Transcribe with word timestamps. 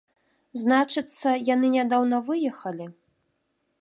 Значыцца, 0.61 1.29
яны 1.53 1.67
нядаўна 1.75 2.17
выехалі! 2.31 2.85